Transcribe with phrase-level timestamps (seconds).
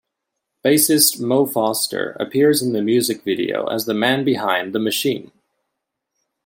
[0.65, 5.31] Bassist Mo Foster appears in the music video as the man behind the machine.